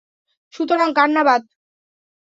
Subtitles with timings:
[0.53, 1.41] সুতারং কান্না বাদ।